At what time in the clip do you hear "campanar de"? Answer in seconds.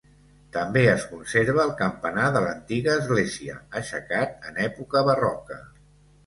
1.81-2.41